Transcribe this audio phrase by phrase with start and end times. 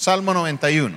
[0.00, 0.96] Salmo 91.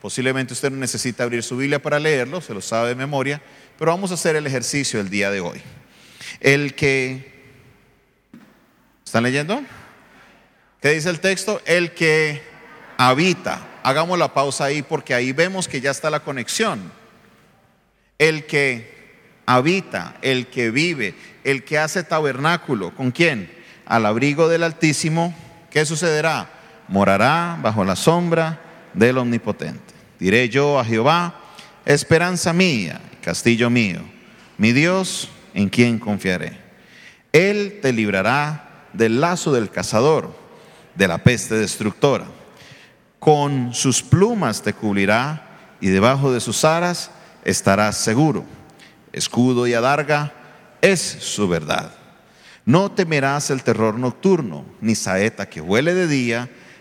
[0.00, 3.42] Posiblemente usted no necesita abrir su Biblia para leerlo, se lo sabe de memoria,
[3.76, 5.60] pero vamos a hacer el ejercicio el día de hoy.
[6.38, 7.58] El que...
[9.04, 9.60] ¿Están leyendo?
[10.80, 11.60] ¿Qué dice el texto?
[11.64, 12.40] El que
[12.98, 13.66] habita.
[13.82, 16.92] Hagamos la pausa ahí porque ahí vemos que ya está la conexión.
[18.16, 22.94] El que habita, el que vive, el que hace tabernáculo.
[22.94, 23.50] ¿Con quién?
[23.86, 25.34] Al abrigo del Altísimo.
[25.68, 26.55] ¿Qué sucederá?
[26.88, 28.60] Morará bajo la sombra
[28.94, 29.94] del Omnipotente.
[30.18, 31.40] Diré yo a Jehová,
[31.84, 34.00] esperanza mía, castillo mío,
[34.58, 36.58] mi Dios en quien confiaré.
[37.32, 40.34] Él te librará del lazo del cazador,
[40.94, 42.26] de la peste destructora.
[43.18, 45.46] Con sus plumas te cubrirá
[45.80, 47.10] y debajo de sus aras
[47.44, 48.44] estarás seguro.
[49.12, 50.32] Escudo y adarga
[50.80, 51.92] es su verdad.
[52.64, 56.50] No temerás el terror nocturno, ni saeta que huele de día,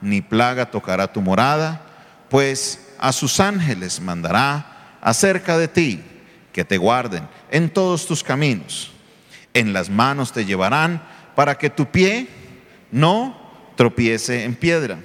[0.00, 1.82] ni plaga tocará tu morada,
[2.28, 6.02] pues a sus ángeles mandará acerca de ti,
[6.52, 8.92] que te guarden en todos tus caminos.
[9.54, 11.02] En las manos te llevarán
[11.34, 12.28] para que tu pie
[12.90, 13.36] no
[13.76, 14.98] tropiece en piedra.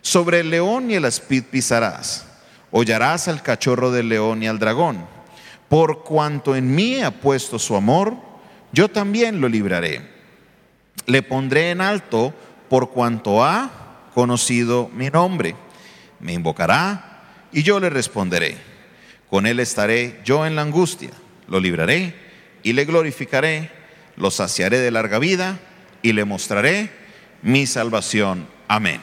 [0.00, 2.26] Sobre el león y el aspid pisarás,
[2.70, 5.06] hollarás al cachorro del león y al dragón.
[5.68, 8.16] Por cuanto en mí ha puesto su amor,
[8.72, 10.08] yo también lo libraré.
[11.06, 12.32] Le pondré en alto
[12.68, 13.79] por cuanto ha
[14.14, 15.54] conocido mi nombre.
[16.20, 18.56] Me invocará y yo le responderé.
[19.28, 21.10] Con él estaré yo en la angustia.
[21.46, 22.14] Lo libraré
[22.62, 23.70] y le glorificaré.
[24.16, 25.58] Lo saciaré de larga vida
[26.02, 26.90] y le mostraré
[27.42, 28.46] mi salvación.
[28.68, 29.00] Amén.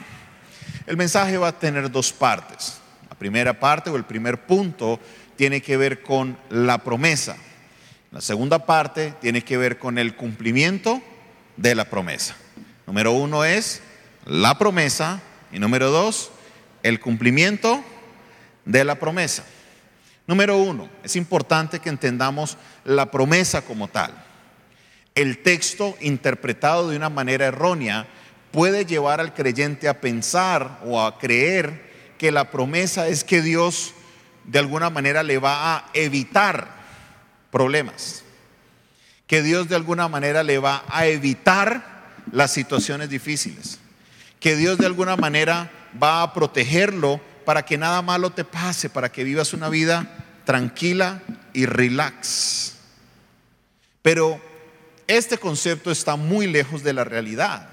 [0.86, 2.80] El mensaje va a tener dos partes.
[3.08, 5.00] La primera parte o el primer punto
[5.36, 7.36] tiene que ver con la promesa.
[8.10, 11.02] La segunda parte tiene que ver con el cumplimiento
[11.56, 12.36] de la promesa.
[12.86, 13.82] Número uno es
[14.28, 16.30] la promesa y número dos,
[16.82, 17.82] el cumplimiento
[18.66, 19.42] de la promesa.
[20.26, 24.12] Número uno, es importante que entendamos la promesa como tal.
[25.14, 28.06] El texto interpretado de una manera errónea
[28.52, 33.94] puede llevar al creyente a pensar o a creer que la promesa es que Dios
[34.44, 36.68] de alguna manera le va a evitar
[37.50, 38.24] problemas,
[39.26, 43.80] que Dios de alguna manera le va a evitar las situaciones difíciles
[44.40, 49.10] que Dios de alguna manera va a protegerlo para que nada malo te pase, para
[49.10, 51.22] que vivas una vida tranquila
[51.52, 52.74] y relax.
[54.02, 54.40] Pero
[55.06, 57.68] este concepto está muy lejos de la realidad,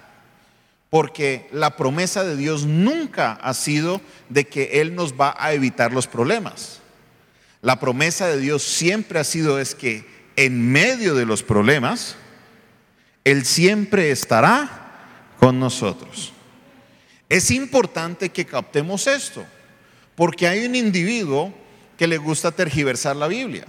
[0.90, 5.94] porque la promesa de Dios nunca ha sido de que Él nos va a evitar
[5.94, 6.80] los problemas.
[7.62, 10.06] La promesa de Dios siempre ha sido es que
[10.36, 12.16] en medio de los problemas,
[13.24, 16.35] Él siempre estará con nosotros.
[17.30, 19.46] Es importante que captemos esto,
[20.16, 21.54] porque hay un individuo
[21.98, 23.66] que le gusta tergiversar la Biblia.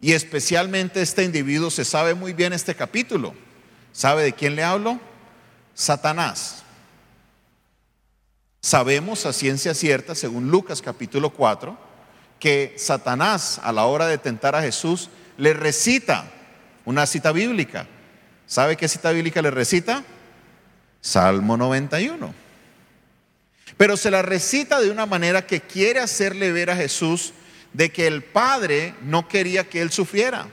[0.00, 3.34] Y especialmente este individuo se sabe muy bien este capítulo.
[3.92, 5.00] ¿Sabe de quién le hablo?
[5.74, 6.62] Satanás.
[8.60, 11.76] Sabemos a ciencia cierta, según Lucas capítulo 4,
[12.38, 16.30] que Satanás a la hora de tentar a Jesús le recita
[16.84, 17.86] una cita bíblica.
[18.46, 20.02] ¿Sabe qué cita bíblica le recita?
[21.00, 22.43] Salmo 91.
[23.76, 27.32] Pero se la recita de una manera que quiere hacerle ver a Jesús
[27.72, 30.46] de que el Padre no quería que él sufriera.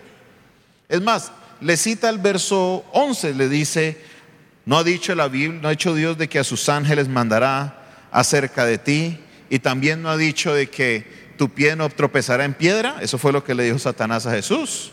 [0.89, 1.31] Es más,
[1.61, 3.97] le cita el verso 11, le dice,
[4.65, 8.07] no ha dicho la Biblia, no ha dicho Dios de que a sus ángeles mandará
[8.11, 12.53] acerca de ti, y también no ha dicho de que tu pie no tropezará en
[12.53, 14.91] piedra, eso fue lo que le dijo Satanás a Jesús.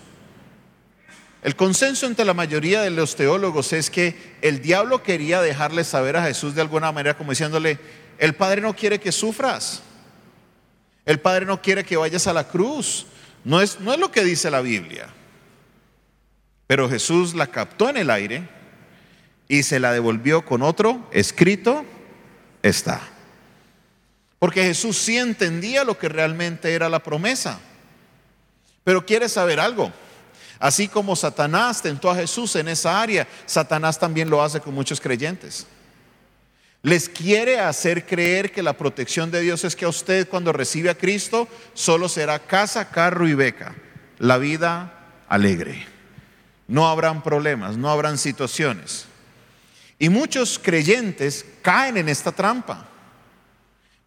[1.43, 6.17] El consenso entre la mayoría de los teólogos es que el diablo quería dejarle saber
[6.17, 7.79] a Jesús de alguna manera como diciéndole,
[8.19, 9.83] el Padre no quiere que sufras.
[11.05, 13.07] El Padre no quiere que vayas a la cruz.
[13.45, 15.09] No es, no es lo que dice la Biblia.
[16.67, 18.49] Pero Jesús la captó en el aire
[19.49, 21.85] y se la devolvió con otro escrito
[22.63, 23.01] está.
[24.39, 27.59] Porque Jesús sí entendía lo que realmente era la promesa.
[28.85, 29.91] Pero quiere saber algo.
[30.59, 35.01] Así como Satanás tentó a Jesús en esa área, Satanás también lo hace con muchos
[35.01, 35.67] creyentes.
[36.83, 40.91] Les quiere hacer creer que la protección de Dios es que a usted cuando recibe
[40.91, 43.75] a Cristo solo será casa, carro y beca.
[44.19, 45.87] La vida alegre.
[46.69, 49.07] No habrán problemas, no habrán situaciones.
[49.99, 52.87] Y muchos creyentes caen en esta trampa.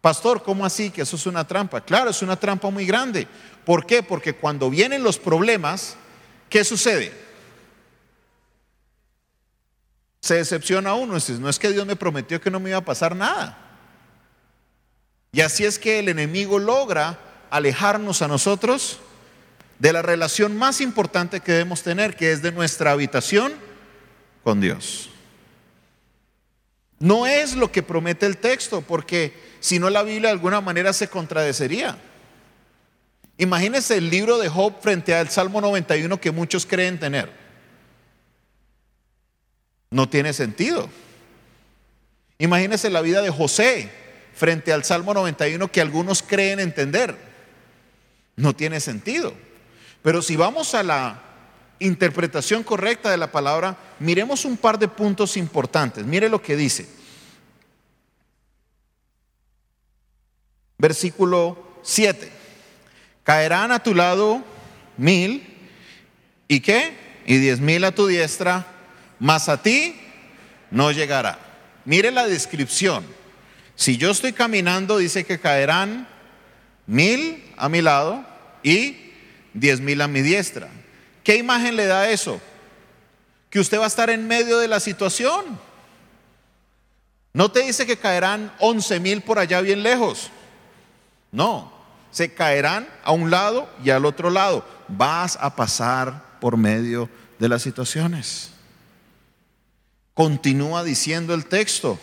[0.00, 1.80] Pastor, ¿cómo así que eso es una trampa?
[1.82, 3.28] Claro, es una trampa muy grande.
[3.64, 4.02] ¿Por qué?
[4.02, 5.96] Porque cuando vienen los problemas,
[6.48, 7.12] ¿qué sucede?
[10.22, 11.18] Se decepciona uno.
[11.40, 13.58] No es que Dios me prometió que no me iba a pasar nada.
[15.32, 17.18] Y así es que el enemigo logra
[17.50, 19.00] alejarnos a nosotros
[19.78, 23.52] de la relación más importante que debemos tener, que es de nuestra habitación
[24.44, 25.10] con Dios.
[27.00, 30.92] No es lo que promete el texto, porque si no la Biblia de alguna manera
[30.92, 31.98] se contradecería.
[33.38, 37.41] Imagínense el libro de Job frente al Salmo 91 que muchos creen tener.
[39.92, 40.88] No tiene sentido.
[42.38, 43.90] Imagínense la vida de José
[44.34, 47.14] frente al Salmo 91 que algunos creen entender.
[48.34, 49.34] No tiene sentido.
[50.02, 51.22] Pero si vamos a la
[51.78, 56.06] interpretación correcta de la palabra, miremos un par de puntos importantes.
[56.06, 56.88] Mire lo que dice.
[60.78, 62.30] Versículo 7.
[63.24, 64.42] Caerán a tu lado
[64.96, 65.46] mil
[66.48, 66.96] y qué?
[67.26, 68.66] Y diez mil a tu diestra,
[69.22, 69.94] mas a ti
[70.72, 71.38] no llegará.
[71.84, 73.04] Mire la descripción.
[73.76, 76.08] Si yo estoy caminando, dice que caerán
[76.88, 78.24] mil a mi lado
[78.64, 79.12] y
[79.54, 80.68] diez mil a mi diestra.
[81.22, 82.40] ¿Qué imagen le da eso?
[83.48, 85.56] Que usted va a estar en medio de la situación.
[87.32, 90.30] No te dice que caerán once mil por allá bien lejos.
[91.30, 91.72] No,
[92.10, 94.66] se caerán a un lado y al otro lado.
[94.88, 97.08] Vas a pasar por medio
[97.38, 98.51] de las situaciones.
[100.14, 101.98] Continúa diciendo el texto.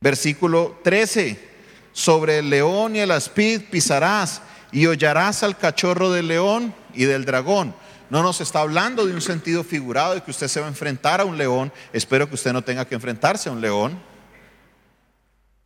[0.00, 1.54] Versículo 13.
[1.92, 7.24] Sobre el león y el aspid pisarás y hollarás al cachorro del león y del
[7.24, 7.74] dragón.
[8.10, 11.20] No nos está hablando de un sentido figurado de que usted se va a enfrentar
[11.20, 11.72] a un león.
[11.92, 14.00] Espero que usted no tenga que enfrentarse a un león.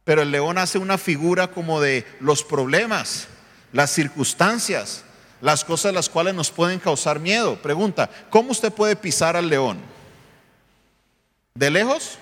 [0.05, 3.29] Pero el león hace una figura como de los problemas,
[3.73, 5.05] las circunstancias,
[5.43, 7.61] las cosas las cuales nos pueden causar miedo.
[7.61, 9.79] Pregunta, ¿cómo usted puede pisar al león?
[11.59, 12.19] ¿De lejos?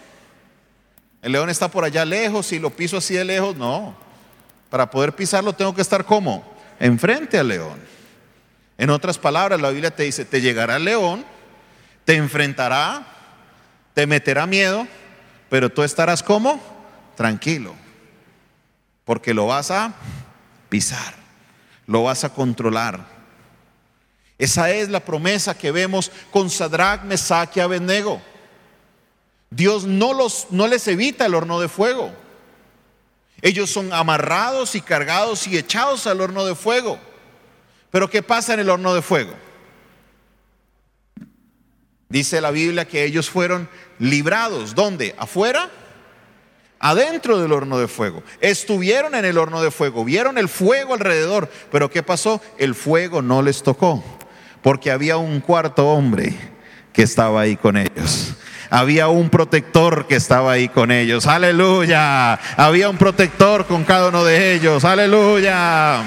[1.20, 3.54] El león está por allá lejos y lo piso así de lejos.
[3.54, 3.94] No.
[4.70, 6.42] Para poder pisarlo tengo que estar como
[6.80, 7.78] enfrente al león.
[8.78, 11.22] En otras palabras, la Biblia te dice, te llegará el león,
[12.06, 13.06] te enfrentará,
[13.92, 14.88] te meterá miedo,
[15.50, 16.58] pero tú estarás como
[17.14, 17.74] tranquilo,
[19.04, 19.92] porque lo vas a
[20.70, 21.14] pisar,
[21.86, 23.06] lo vas a controlar.
[24.38, 28.22] Esa es la promesa que vemos con Sadrach, Mesach y Abednego.
[29.50, 32.12] Dios no, los, no les evita el horno de fuego.
[33.42, 36.98] Ellos son amarrados y cargados y echados al horno de fuego.
[37.90, 39.32] Pero ¿qué pasa en el horno de fuego?
[42.08, 44.74] Dice la Biblia que ellos fueron librados.
[44.74, 45.14] ¿Dónde?
[45.18, 45.70] ¿Afuera?
[46.78, 48.22] Adentro del horno de fuego.
[48.40, 51.50] Estuvieron en el horno de fuego, vieron el fuego alrededor.
[51.70, 52.40] Pero ¿qué pasó?
[52.58, 54.04] El fuego no les tocó.
[54.62, 56.34] Porque había un cuarto hombre
[56.92, 58.35] que estaba ahí con ellos
[58.70, 61.26] había un protector que estaba ahí con ellos.
[61.26, 62.34] Aleluya.
[62.56, 64.84] Había un protector con cada uno de ellos.
[64.84, 66.02] Aleluya.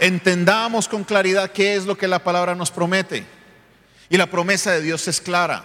[0.00, 3.24] Entendamos con claridad qué es lo que la palabra nos promete.
[4.08, 5.64] Y la promesa de Dios es clara.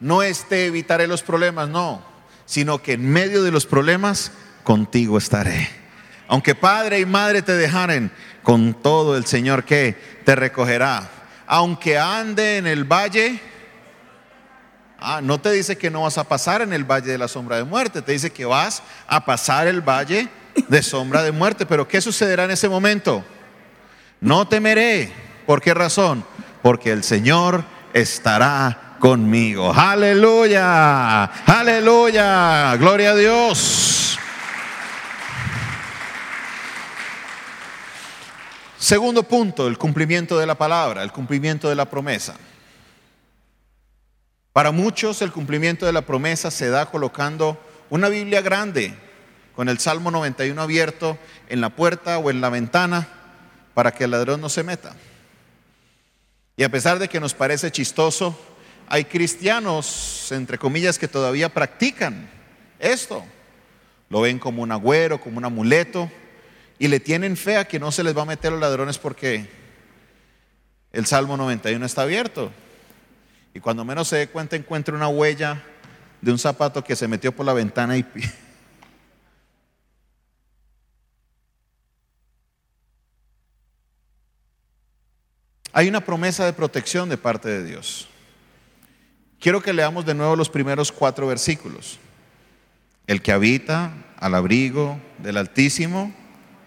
[0.00, 2.02] No es te evitaré los problemas, no,
[2.46, 4.32] sino que en medio de los problemas
[4.64, 5.68] contigo estaré.
[6.30, 8.12] Aunque padre y madre te dejaren,
[8.44, 11.10] con todo el Señor que te recogerá.
[11.44, 13.40] Aunque ande en el valle,
[15.00, 17.56] ah, no te dice que no vas a pasar en el valle de la sombra
[17.56, 20.28] de muerte, te dice que vas a pasar el valle
[20.68, 21.66] de sombra de muerte.
[21.66, 23.24] Pero ¿qué sucederá en ese momento?
[24.20, 25.12] No temeré.
[25.46, 26.24] ¿Por qué razón?
[26.62, 29.72] Porque el Señor estará conmigo.
[29.74, 34.09] Aleluya, aleluya, gloria a Dios.
[38.80, 42.34] Segundo punto, el cumplimiento de la palabra, el cumplimiento de la promesa.
[44.54, 47.60] Para muchos el cumplimiento de la promesa se da colocando
[47.90, 48.94] una Biblia grande
[49.54, 51.18] con el Salmo 91 abierto
[51.50, 53.06] en la puerta o en la ventana
[53.74, 54.96] para que el ladrón no se meta.
[56.56, 58.34] Y a pesar de que nos parece chistoso,
[58.88, 62.30] hay cristianos, entre comillas, que todavía practican
[62.78, 63.22] esto.
[64.08, 66.10] Lo ven como un agüero, como un amuleto,
[66.80, 69.50] y le tienen fe a que no se les va a meter los ladrones porque
[70.92, 72.50] el Salmo 91 está abierto.
[73.52, 75.62] Y cuando menos se dé cuenta encuentra una huella
[76.22, 78.06] de un zapato que se metió por la ventana y...
[85.72, 88.08] Hay una promesa de protección de parte de Dios.
[89.38, 91.98] Quiero que leamos de nuevo los primeros cuatro versículos.
[93.06, 96.14] El que habita al abrigo del Altísimo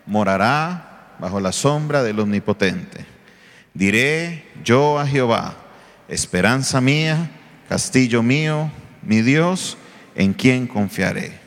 [0.06, 3.06] morará bajo la sombra del Omnipotente.
[3.74, 5.56] Diré yo a Jehová,
[6.08, 7.32] esperanza mía,
[7.70, 9.78] castillo mío, mi Dios,
[10.16, 11.40] en quien confiaré.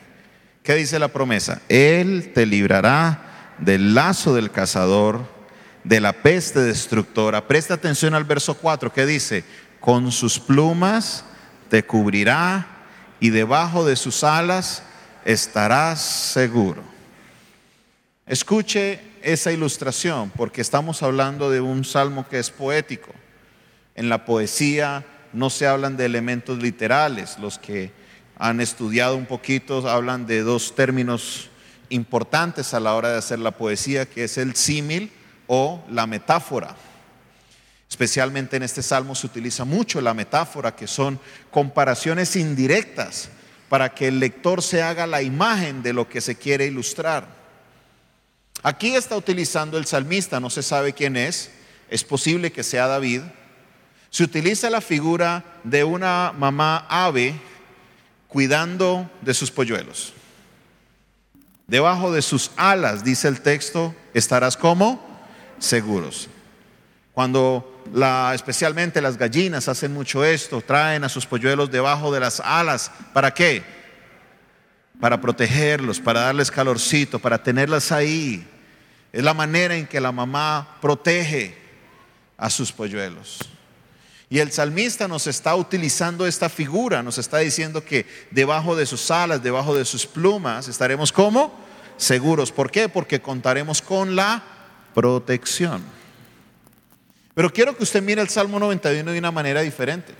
[0.63, 1.61] ¿Qué dice la promesa?
[1.69, 5.25] Él te librará del lazo del cazador,
[5.83, 7.47] de la peste destructora.
[7.47, 9.45] Presta atención al verso 4 que dice,
[9.79, 11.23] con sus plumas
[11.69, 12.67] te cubrirá
[13.19, 14.83] y debajo de sus alas
[15.23, 16.96] estarás seguro.
[18.27, 23.11] Escuche esa ilustración porque estamos hablando de un salmo que es poético.
[23.95, 27.39] En la poesía no se hablan de elementos literales.
[27.39, 27.93] Los que
[28.37, 31.49] han estudiado un poquito hablan de dos términos
[31.87, 35.09] importantes a la hora de hacer la poesía, que es el símil
[35.47, 36.75] o la metáfora.
[37.89, 41.17] Especialmente en este salmo se utiliza mucho la metáfora, que son
[41.49, 43.29] comparaciones indirectas
[43.69, 47.46] para que el lector se haga la imagen de lo que se quiere ilustrar.
[48.63, 51.51] Aquí está utilizando el salmista, no se sabe quién es,
[51.89, 53.21] es posible que sea David.
[54.09, 57.39] Se utiliza la figura de una mamá ave
[58.27, 60.13] cuidando de sus polluelos.
[61.67, 65.05] Debajo de sus alas, dice el texto, estarás como
[65.59, 66.29] seguros.
[67.13, 67.83] Cuando
[68.33, 72.91] especialmente las gallinas hacen mucho esto, traen a sus polluelos debajo de las alas.
[73.13, 73.63] ¿Para qué?
[74.99, 78.45] Para protegerlos, para darles calorcito, para tenerlas ahí.
[79.13, 81.55] Es la manera en que la mamá protege
[82.37, 83.39] a sus polluelos.
[84.29, 89.09] Y el salmista nos está utilizando esta figura, nos está diciendo que debajo de sus
[89.09, 91.53] alas, debajo de sus plumas, estaremos como
[91.95, 92.51] seguros.
[92.51, 92.89] ¿Por qué?
[92.89, 94.43] Porque contaremos con la
[94.93, 95.81] protección.
[97.33, 100.13] Pero quiero que usted mire el Salmo 91 de una manera diferente.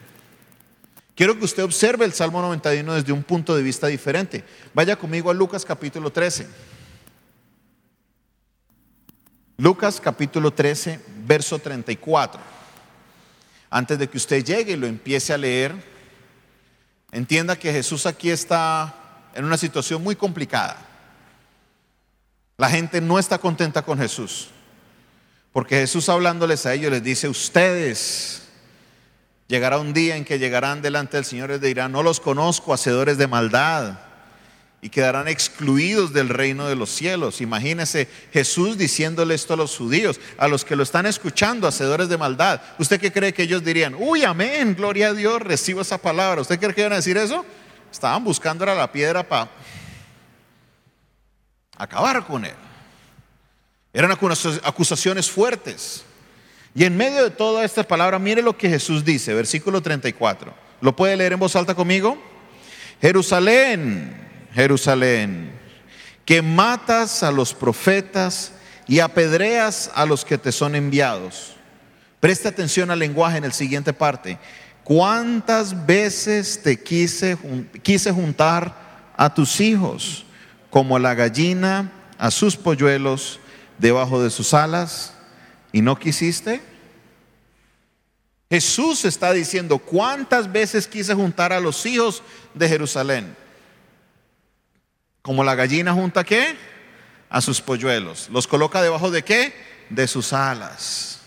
[1.17, 4.43] Quiero que usted observe el Salmo 91 desde un punto de vista diferente.
[4.75, 6.47] Vaya conmigo a Lucas capítulo 13.
[9.57, 12.39] Lucas capítulo 13, verso 34.
[13.71, 15.73] Antes de que usted llegue y lo empiece a leer,
[17.11, 18.93] entienda que Jesús aquí está
[19.33, 20.77] en una situación muy complicada.
[22.57, 24.49] La gente no está contenta con Jesús.
[25.51, 28.46] Porque Jesús hablándoles a ellos les dice, ustedes
[29.47, 33.17] llegará un día en que llegarán delante del Señor y dirán, no los conozco, hacedores
[33.17, 33.99] de maldad,
[34.79, 37.41] y quedarán excluidos del reino de los cielos.
[37.41, 42.17] Imagínese Jesús diciéndole esto a los judíos, a los que lo están escuchando, hacedores de
[42.17, 42.61] maldad.
[42.77, 43.95] ¿Usted qué cree que ellos dirían?
[43.97, 46.41] Uy, amén, gloria a Dios, recibo esa palabra.
[46.41, 47.43] ¿Usted cree que iban a decir eso?
[47.91, 49.49] Estaban buscando a la piedra para
[51.75, 52.55] acabar con él.
[53.93, 56.03] Eran acusaciones fuertes.
[56.77, 60.53] Y en medio de toda esta palabra, mire lo que Jesús dice, versículo 34.
[60.79, 62.21] ¿Lo puede leer en voz alta conmigo?
[63.01, 64.15] Jerusalén,
[64.53, 65.49] Jerusalén,
[66.23, 68.51] que matas a los profetas
[68.87, 71.55] y apedreas a los que te son enviados.
[72.19, 74.37] Preste atención al lenguaje en el siguiente parte.
[74.83, 77.39] ¿Cuántas veces te quise,
[77.81, 80.27] quise juntar a tus hijos
[80.69, 83.39] como la gallina a sus polluelos?
[83.77, 85.13] debajo de sus alas
[85.77, 86.59] y no quisiste?
[88.49, 92.23] Jesús está diciendo, ¿cuántas veces quise juntar a los hijos
[92.55, 93.35] de Jerusalén?
[95.21, 96.55] Como la gallina junta qué?
[97.29, 98.27] A sus polluelos.
[98.31, 99.53] ¿Los coloca debajo de qué?
[99.91, 101.19] De sus alas.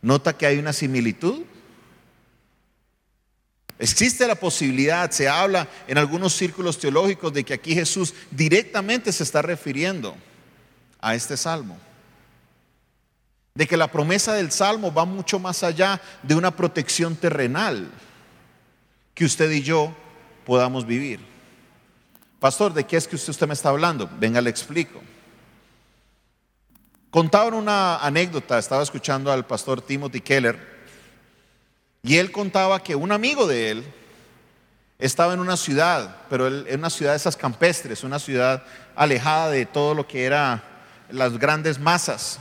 [0.00, 1.42] ¿Nota que hay una similitud?
[3.78, 9.24] Existe la posibilidad, se habla en algunos círculos teológicos de que aquí Jesús directamente se
[9.24, 10.16] está refiriendo
[11.02, 11.78] a este salmo.
[13.54, 17.88] De que la promesa del salmo va mucho más allá de una protección terrenal
[19.14, 19.94] que usted y yo
[20.44, 21.20] podamos vivir.
[22.40, 24.10] Pastor, ¿de qué es que usted, usted me está hablando?
[24.18, 25.00] Venga, le explico.
[27.10, 30.74] Contaban una anécdota, estaba escuchando al pastor Timothy Keller,
[32.02, 33.84] y él contaba que un amigo de él
[34.98, 38.62] estaba en una ciudad, pero en una ciudad de esas campestres, una ciudad
[38.94, 40.62] alejada de todo lo que era
[41.08, 42.40] las grandes masas.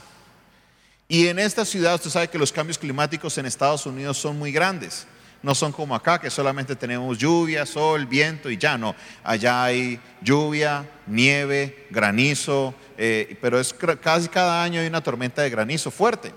[1.13, 4.51] Y en esta ciudad usted sabe que los cambios climáticos en Estados Unidos son muy
[4.51, 5.05] grandes.
[5.43, 8.95] No son como acá, que solamente tenemos lluvia, sol, viento y ya no.
[9.23, 15.51] Allá hay lluvia, nieve, granizo, eh, pero es casi cada año hay una tormenta de
[15.51, 16.33] granizo fuerte.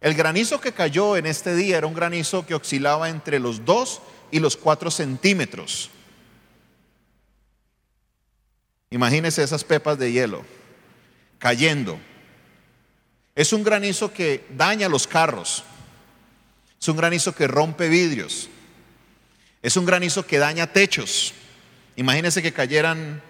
[0.00, 4.00] El granizo que cayó en este día era un granizo que oscilaba entre los 2
[4.32, 5.88] y los 4 centímetros.
[8.90, 10.44] Imagínense esas pepas de hielo
[11.38, 11.96] cayendo.
[13.36, 15.62] Es un granizo que daña los carros.
[16.80, 18.48] Es un granizo que rompe vidrios.
[19.62, 21.34] Es un granizo que daña techos.
[21.96, 23.22] Imagínense que cayeran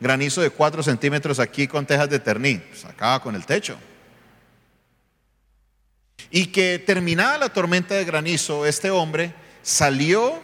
[0.00, 2.60] granizo de 4 centímetros aquí con tejas de terní.
[2.74, 3.78] Se acaba con el techo.
[6.30, 10.40] Y que terminada la tormenta de granizo, este hombre salió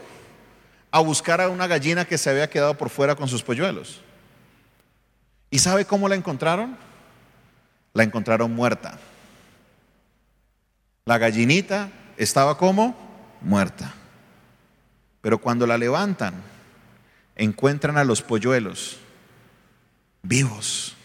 [0.89, 4.01] a buscar a una gallina que se había quedado por fuera con sus polluelos.
[5.51, 6.75] ¿Y sabe cómo la encontraron?
[7.93, 8.97] La encontraron muerta.
[11.11, 12.95] La gallinita estaba como
[13.41, 13.93] muerta.
[15.19, 16.35] Pero cuando la levantan,
[17.35, 18.97] encuentran a los polluelos
[20.23, 20.95] vivos.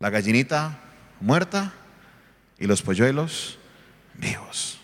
[0.00, 0.80] La gallinita
[1.20, 1.74] muerta
[2.58, 3.56] y los polluelos
[4.14, 4.80] vivos.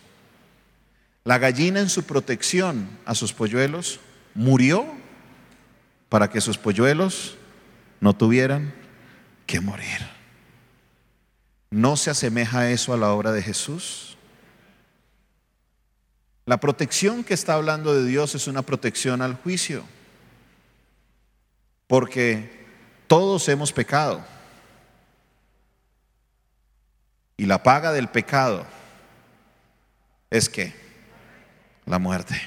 [1.25, 3.99] La gallina en su protección a sus polluelos
[4.33, 4.87] murió
[6.09, 7.37] para que sus polluelos
[7.99, 8.73] no tuvieran
[9.45, 10.18] que morir.
[11.71, 14.17] ¿No se asemeja eso a la obra de Jesús?
[16.47, 19.85] La protección que está hablando de Dios es una protección al juicio,
[21.87, 22.67] porque
[23.07, 24.25] todos hemos pecado.
[27.37, 28.67] Y la paga del pecado
[30.31, 30.75] es que
[31.85, 32.41] la muerte.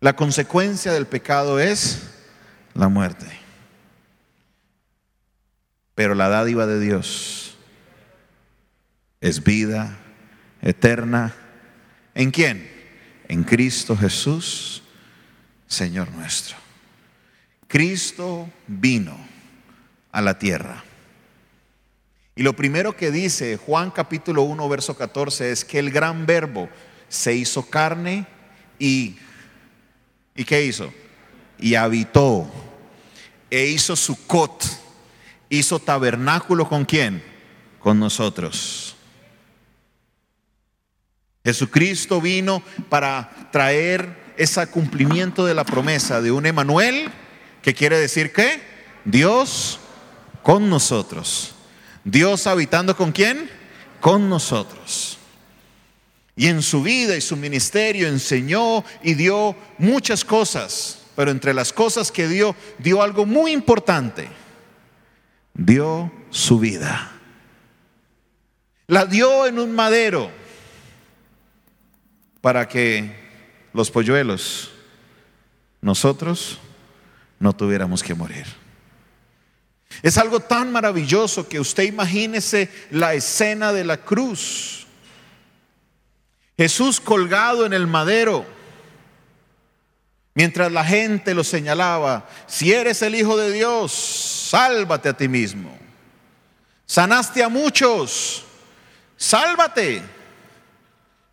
[0.00, 2.02] La consecuencia del pecado es
[2.74, 3.26] la muerte.
[5.94, 7.45] Pero la dádiva de Dios
[9.28, 9.96] es vida
[10.62, 11.34] eterna.
[12.14, 12.70] ¿En quién?
[13.28, 14.82] En Cristo Jesús,
[15.66, 16.56] Señor nuestro.
[17.68, 19.16] Cristo vino
[20.12, 20.84] a la tierra
[22.38, 26.68] y lo primero que dice Juan capítulo 1, verso 14 es que el gran verbo
[27.08, 28.26] se hizo carne
[28.78, 29.16] y,
[30.34, 30.92] ¿y qué hizo?
[31.58, 32.46] Y habitó,
[33.50, 34.62] e hizo su cot,
[35.48, 37.22] hizo tabernáculo con quién?
[37.80, 38.95] Con nosotros.
[41.46, 47.08] Jesucristo vino para traer ese cumplimiento de la promesa de un Emanuel,
[47.62, 48.60] que quiere decir que
[49.04, 49.78] Dios
[50.42, 51.54] con nosotros.
[52.02, 53.48] Dios habitando con quién?
[54.00, 55.18] Con nosotros.
[56.34, 61.72] Y en su vida y su ministerio enseñó y dio muchas cosas, pero entre las
[61.72, 64.28] cosas que dio, dio algo muy importante.
[65.54, 67.12] Dio su vida.
[68.88, 70.44] La dio en un madero
[72.46, 73.10] para que
[73.72, 74.70] los polluelos,
[75.80, 76.58] nosotros,
[77.40, 78.46] no tuviéramos que morir.
[80.00, 84.86] Es algo tan maravilloso que usted imagínese la escena de la cruz.
[86.56, 88.46] Jesús colgado en el madero,
[90.32, 95.76] mientras la gente lo señalaba, si eres el Hijo de Dios, sálvate a ti mismo.
[96.86, 98.44] Sanaste a muchos,
[99.16, 100.14] sálvate.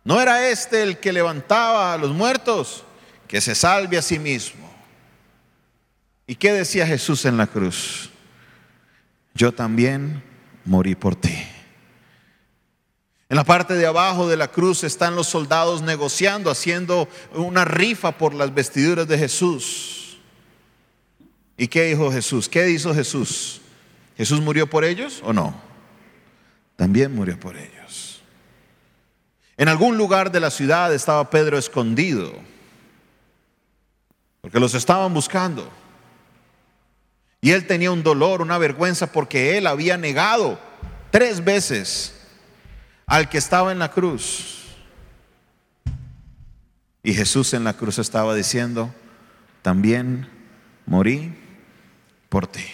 [0.04, 2.84] ¿No era este el que levantaba a los muertos?
[3.26, 4.70] Que se salve a sí mismo.
[6.26, 8.10] ¿Y qué decía Jesús en la cruz?
[9.34, 10.22] yo también
[10.64, 11.34] morí por ti.
[13.28, 18.16] En la parte de abajo de la cruz están los soldados negociando, haciendo una rifa
[18.16, 20.18] por las vestiduras de Jesús.
[21.56, 22.48] ¿Y qué dijo Jesús?
[22.48, 23.60] ¿Qué hizo Jesús?
[24.16, 25.54] ¿Jesús murió por ellos o no?
[26.76, 28.03] También murió por ellos.
[29.56, 32.32] En algún lugar de la ciudad estaba Pedro escondido,
[34.40, 35.70] porque los estaban buscando.
[37.40, 40.58] Y él tenía un dolor, una vergüenza, porque él había negado
[41.10, 42.14] tres veces
[43.06, 44.64] al que estaba en la cruz.
[47.02, 48.92] Y Jesús en la cruz estaba diciendo,
[49.60, 50.28] también
[50.86, 51.34] morí
[52.30, 52.64] por ti.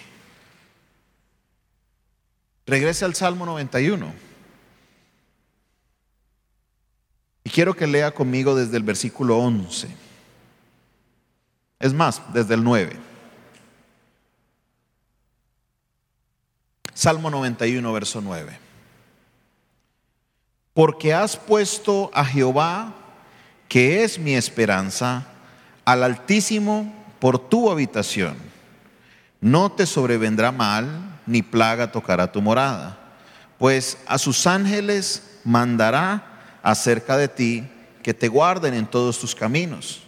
[2.66, 4.29] Regrese al Salmo 91.
[7.44, 9.88] Y quiero que lea conmigo desde el versículo 11.
[11.78, 12.96] Es más, desde el 9.
[16.92, 18.58] Salmo 91, verso 9.
[20.74, 22.94] Porque has puesto a Jehová,
[23.68, 25.26] que es mi esperanza,
[25.86, 28.36] al Altísimo por tu habitación.
[29.40, 32.98] No te sobrevendrá mal, ni plaga tocará tu morada,
[33.58, 36.29] pues a sus ángeles mandará
[36.62, 37.64] acerca de ti
[38.02, 40.02] que te guarden en todos tus caminos.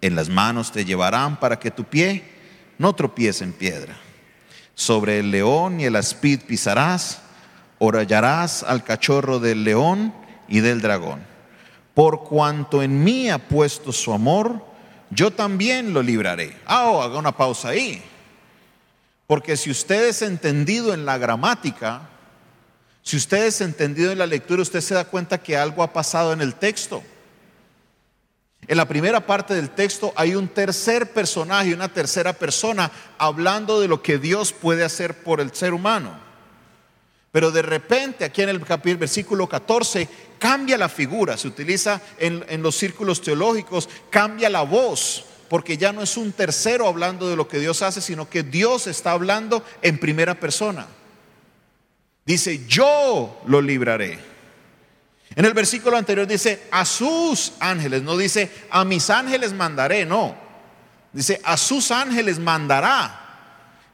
[0.00, 2.24] En las manos te llevarán para que tu pie
[2.78, 3.96] no tropiece en piedra.
[4.74, 7.20] Sobre el león y el aspid pisarás,
[7.78, 10.14] orallarás al cachorro del león
[10.48, 11.20] y del dragón.
[11.94, 14.64] Por cuanto en mí ha puesto su amor,
[15.10, 16.56] yo también lo libraré.
[16.66, 18.02] Ah, oh, haga una pausa ahí.
[19.26, 22.08] Porque si ustedes entendido en la gramática,
[23.02, 26.40] si ustedes entendido en la lectura, usted se da cuenta que algo ha pasado en
[26.40, 27.02] el texto.
[28.68, 33.88] En la primera parte del texto hay un tercer personaje, una tercera persona, hablando de
[33.88, 36.18] lo que Dios puede hacer por el ser humano.
[37.32, 40.08] Pero de repente, aquí en el capítulo, versículo 14,
[40.38, 46.02] cambia la figura, se utiliza en los círculos teológicos, cambia la voz, porque ya no
[46.02, 49.98] es un tercero hablando de lo que Dios hace, sino que Dios está hablando en
[49.98, 50.86] primera persona.
[52.24, 54.18] Dice, yo lo libraré.
[55.34, 60.34] En el versículo anterior dice, a sus ángeles, no dice, a mis ángeles mandaré, no.
[61.12, 63.16] Dice, a sus ángeles mandará.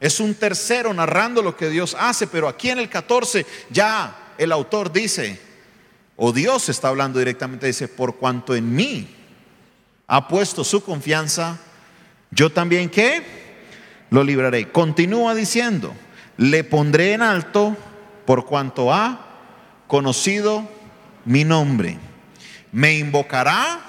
[0.01, 4.53] Es un tercero narrando lo que Dios hace, pero aquí en el 14 ya el
[4.53, 5.41] autor dice,
[6.17, 9.09] o Dios está hablando directamente, dice, por cuanto en mí
[10.07, 11.59] ha puesto su confianza,
[12.31, 13.23] yo también qué?
[14.11, 14.71] Lo libraré.
[14.71, 15.95] Continúa diciendo,
[16.37, 17.77] le pondré en alto
[18.27, 19.21] por cuanto ha
[19.87, 20.69] conocido
[21.25, 21.99] mi nombre.
[22.73, 23.81] Me invocará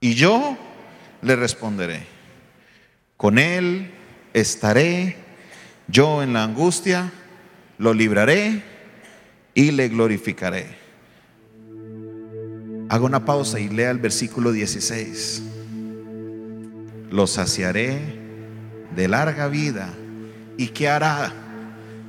[0.00, 0.58] y yo
[1.22, 2.06] le responderé.
[3.16, 3.92] Con él
[4.34, 5.16] estaré
[5.88, 7.12] yo en la angustia,
[7.78, 8.62] lo libraré
[9.54, 10.78] y le glorificaré.
[12.88, 15.42] Hago una pausa y lea el versículo 16.
[17.10, 18.00] Lo saciaré
[18.94, 19.92] de larga vida.
[20.56, 21.49] ¿Y qué hará?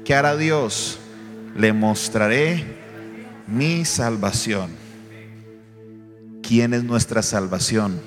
[0.05, 0.97] ¿Qué hará Dios?
[1.55, 2.63] Le mostraré
[3.47, 4.71] mi salvación.
[6.41, 7.99] ¿Quién es nuestra salvación?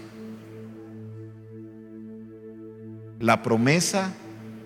[3.20, 4.12] La promesa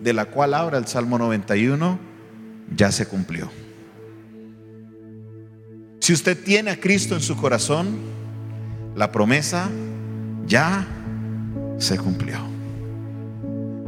[0.00, 1.98] de la cual habla el Salmo 91
[2.74, 3.50] ya se cumplió.
[6.00, 7.98] Si usted tiene a Cristo en su corazón,
[8.96, 9.68] la promesa
[10.46, 10.86] ya
[11.76, 12.38] se cumplió.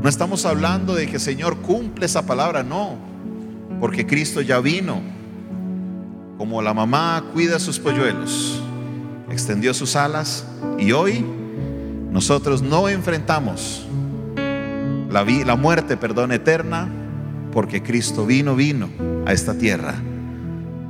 [0.03, 3.10] No estamos hablando de que Señor cumple esa palabra, no
[3.81, 5.01] porque Cristo ya vino.
[6.37, 8.63] Como la mamá cuida sus polluelos,
[9.31, 10.47] extendió sus alas
[10.79, 11.25] y hoy
[12.11, 13.87] nosotros no enfrentamos
[15.11, 16.89] la, muerte, perdón, eterna,
[17.53, 18.89] porque Cristo vino, vino
[19.27, 19.97] a esta tierra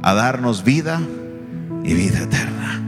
[0.03, 1.01] a darnos vida
[1.85, 2.81] y vida eterna.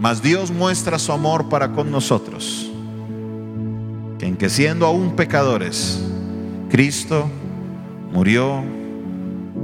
[0.00, 2.70] Mas Dios muestra su amor para con nosotros,
[4.18, 6.02] que en que siendo aún pecadores,
[6.68, 7.28] Cristo
[8.12, 8.75] murió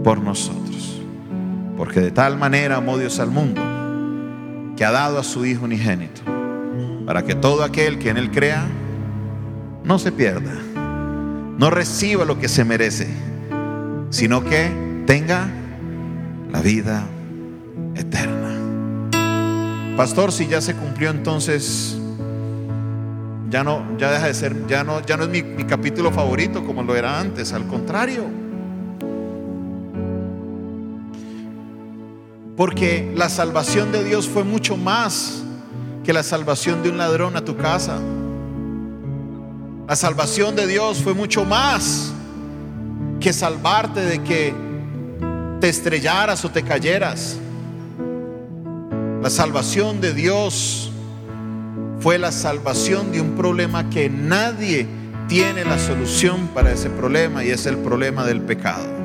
[0.03, 1.01] por nosotros.
[1.77, 3.61] Porque de tal manera amó Dios al mundo
[4.77, 6.23] que ha dado a su Hijo unigénito,
[7.07, 8.67] para que todo aquel que en Él crea
[9.85, 10.53] no se pierda,
[11.59, 13.09] no reciba lo que se merece,
[14.11, 15.49] sino que tenga
[16.51, 17.05] la vida
[17.95, 18.51] eterna.
[19.97, 21.99] Pastor, si ya se cumplió entonces
[23.51, 26.65] ya no ya deja de ser ya no ya no es mi, mi capítulo favorito
[26.65, 28.41] como lo era antes, al contrario.
[32.57, 35.43] Porque la salvación de Dios fue mucho más
[36.05, 37.99] que la salvación de un ladrón a tu casa.
[39.88, 42.12] La salvación de Dios fue mucho más
[43.21, 44.55] que salvarte de que
[45.61, 47.38] te estrellaras o te cayeras.
[49.23, 50.91] La salvación de Dios
[52.01, 54.88] fue la salvación de un problema que nadie
[55.29, 59.02] tiene la solución para ese problema y es el problema del pecado.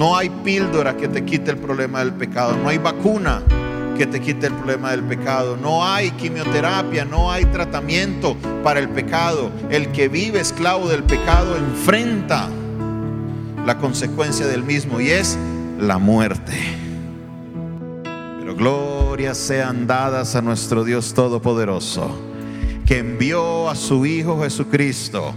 [0.00, 2.56] No hay píldora que te quite el problema del pecado.
[2.56, 3.42] No hay vacuna
[3.98, 5.58] que te quite el problema del pecado.
[5.58, 8.34] No hay quimioterapia, no hay tratamiento
[8.64, 9.50] para el pecado.
[9.68, 12.48] El que vive esclavo del pecado enfrenta
[13.66, 15.36] la consecuencia del mismo y es
[15.78, 16.54] la muerte.
[18.38, 22.18] Pero glorias sean dadas a nuestro Dios Todopoderoso,
[22.86, 25.34] que envió a su Hijo Jesucristo,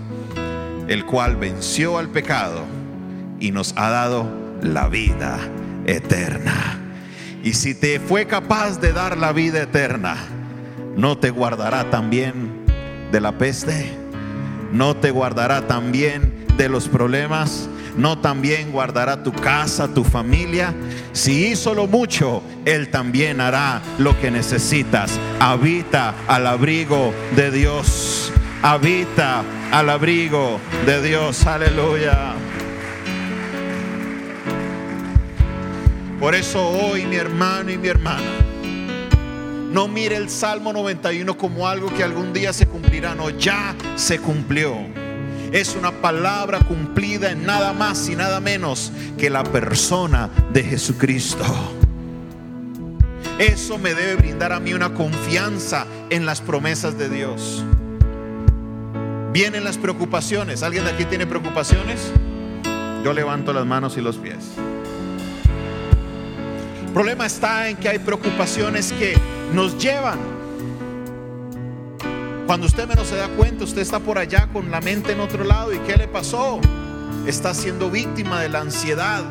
[0.88, 2.62] el cual venció al pecado
[3.42, 5.40] y nos ha dado la vida
[5.86, 6.80] eterna.
[7.44, 10.16] Y si te fue capaz de dar la vida eterna,
[10.96, 12.64] ¿no te guardará también
[13.12, 13.92] de la peste?
[14.72, 17.70] ¿No te guardará también de los problemas?
[17.98, 20.74] ¿No también guardará tu casa, tu familia?
[21.12, 25.20] Si hizo lo mucho, Él también hará lo que necesitas.
[25.40, 28.32] Habita al abrigo de Dios.
[28.64, 31.46] Habita al abrigo de Dios.
[31.46, 32.34] Aleluya.
[36.24, 38.32] Por eso hoy mi hermano y mi hermana,
[39.74, 44.20] no mire el Salmo 91 como algo que algún día se cumplirá, no, ya se
[44.20, 44.74] cumplió.
[45.52, 51.44] es una palabra cumplida en nada más y nada menos que la persona de Jesucristo.
[53.38, 57.66] Eso me debe brindar a mí una confianza en las promesas de Dios.
[59.34, 60.64] Vienen las preocupaciones.
[60.64, 62.14] ¿Alguien de aquí tiene preocupaciones?
[63.04, 64.54] Yo levanto las manos y los pies.
[66.94, 69.16] El problema está en que hay preocupaciones que
[69.52, 70.20] nos llevan.
[72.46, 75.44] Cuando usted menos se da cuenta, usted está por allá con la mente en otro
[75.44, 75.74] lado.
[75.74, 76.62] ¿Y qué le pasó?
[77.26, 79.24] Está siendo víctima de la ansiedad.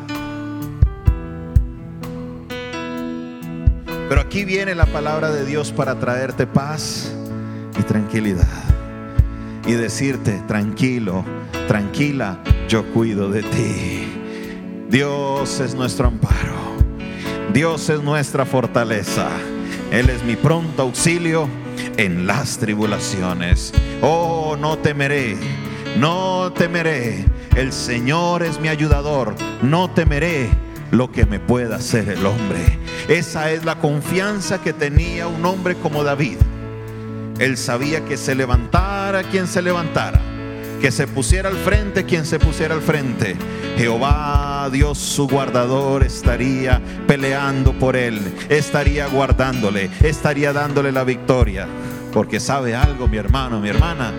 [4.09, 7.13] Pero aquí viene la palabra de Dios para traerte paz
[7.79, 8.65] y tranquilidad.
[9.65, 11.23] Y decirte, tranquilo,
[11.69, 14.05] tranquila, yo cuido de ti.
[14.89, 16.52] Dios es nuestro amparo.
[17.53, 19.29] Dios es nuestra fortaleza.
[19.91, 21.47] Él es mi pronto auxilio
[21.97, 23.71] en las tribulaciones.
[24.01, 25.37] Oh, no temeré,
[25.99, 27.25] no temeré.
[27.55, 29.35] El Señor es mi ayudador.
[29.61, 30.49] No temeré
[30.89, 32.79] lo que me pueda hacer el hombre.
[33.07, 36.37] Esa es la confianza que tenía un hombre como David.
[37.37, 40.19] Él sabía que se levantara quien se levantara,
[40.83, 43.37] que se pusiera al frente quien se pusiera al frente.
[43.77, 48.19] Jehová, Dios su guardador, estaría peleando por él,
[48.49, 51.69] estaría guardándole, estaría dándole la victoria.
[52.11, 54.11] Porque sabe algo, mi hermano, mi hermana,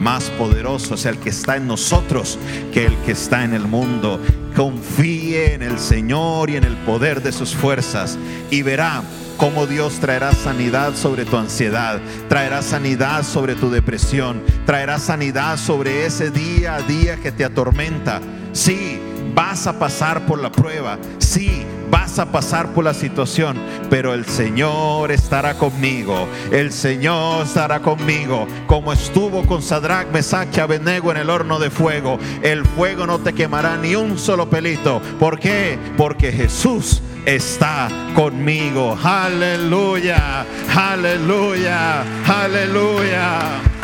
[0.00, 2.38] más poderoso es el que está en nosotros
[2.72, 4.20] que el que está en el mundo.
[4.54, 8.18] Confíe en el Señor y en el poder de sus fuerzas
[8.50, 9.02] y verá
[9.36, 16.06] cómo Dios traerá sanidad sobre tu ansiedad, traerá sanidad sobre tu depresión, traerá sanidad sobre
[16.06, 18.20] ese día a día que te atormenta.
[18.52, 18.98] Sí,
[19.34, 23.56] vas a pasar por la prueba, sí, vas a pasar por la situación,
[23.90, 26.28] pero el Señor estará conmigo.
[26.50, 31.70] El Señor estará conmigo, como estuvo con Sadrach, Mesach y Abednego en el horno de
[31.70, 32.18] fuego.
[32.42, 35.00] El fuego no te quemará ni un solo pelito.
[35.18, 35.78] ¿Por qué?
[35.96, 38.96] Porque Jesús está conmigo.
[39.02, 43.77] Aleluya, aleluya, aleluya.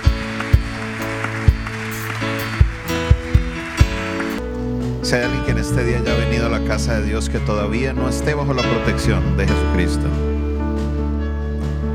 [5.05, 7.29] Si hay alguien que en este día ya ha venido a la casa de Dios
[7.29, 10.07] que todavía no esté bajo la protección de Jesucristo,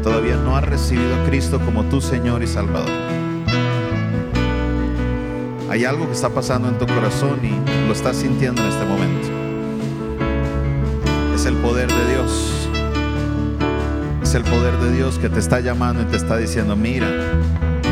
[0.03, 2.91] todavía no ha recibido a Cristo como tu Señor y Salvador.
[5.71, 9.27] Hay algo que está pasando en tu corazón y lo estás sintiendo en este momento.
[11.33, 12.69] Es el poder de Dios.
[14.21, 17.07] Es el poder de Dios que te está llamando y te está diciendo, mira,